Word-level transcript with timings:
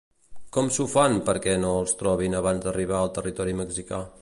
Com 0.55 0.69
s'ho 0.77 0.85
fan 0.93 1.19
perquè 1.27 1.53
no 1.65 1.75
els 1.81 1.93
trobin 2.01 2.39
abans 2.41 2.65
d'arribar 2.65 2.99
al 3.03 3.13
territori 3.19 3.59
mexicà? 3.63 4.05